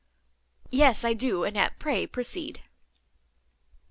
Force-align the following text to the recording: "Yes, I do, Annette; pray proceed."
"Yes, 0.71 1.05
I 1.05 1.13
do, 1.13 1.43
Annette; 1.43 1.73
pray 1.77 2.07
proceed." 2.07 2.63